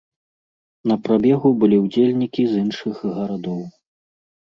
[0.91, 3.65] На прабегу былі ўдзельнікі з іншых гарадоў.